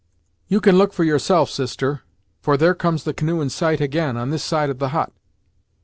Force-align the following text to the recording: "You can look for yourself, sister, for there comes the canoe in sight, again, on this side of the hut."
"You 0.47 0.61
can 0.61 0.79
look 0.79 0.93
for 0.93 1.03
yourself, 1.03 1.51
sister, 1.51 2.01
for 2.41 2.57
there 2.57 2.73
comes 2.73 3.03
the 3.03 3.13
canoe 3.13 3.39
in 3.39 3.51
sight, 3.51 3.79
again, 3.79 4.17
on 4.17 4.31
this 4.31 4.41
side 4.43 4.71
of 4.71 4.79
the 4.79 4.89
hut." 4.89 5.11